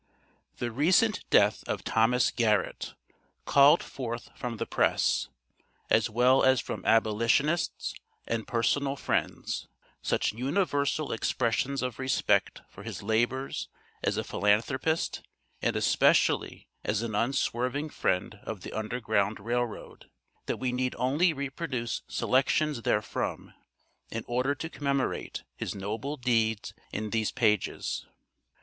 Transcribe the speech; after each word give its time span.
The 0.57 0.71
recent 0.71 1.23
death 1.29 1.63
of 1.67 1.83
Thomas 1.83 2.31
Garrett, 2.31 2.95
called 3.45 3.83
forth 3.83 4.29
from 4.35 4.57
the 4.57 4.65
press, 4.65 5.29
as 5.91 6.09
well 6.09 6.43
as 6.43 6.59
from 6.59 6.83
abolitionists 6.85 7.93
and 8.25 8.47
personal 8.47 8.95
friends, 8.95 9.67
such 10.01 10.33
universal 10.33 11.11
expressions 11.11 11.83
of 11.83 11.99
respect 11.99 12.63
for 12.67 12.81
his 12.81 13.03
labors 13.03 13.69
as 14.01 14.17
a 14.17 14.23
philanthropist, 14.23 15.21
and 15.61 15.75
especially 15.75 16.67
as 16.83 17.03
an 17.03 17.13
unswerving 17.13 17.91
friend 17.91 18.39
of 18.41 18.61
the 18.61 18.73
Underground 18.73 19.39
Rail 19.39 19.65
Road, 19.67 20.09
that 20.47 20.57
we 20.57 20.71
need 20.71 20.95
only 20.97 21.31
reproduce 21.31 22.01
selections 22.07 22.81
therefrom, 22.81 23.53
in 24.09 24.23
order 24.25 24.55
to 24.55 24.67
commemorate 24.67 25.43
his 25.57 25.75
noble 25.75 26.17
deeds 26.17 26.73
in 26.91 27.11
these 27.11 27.31
pages. 27.31 28.07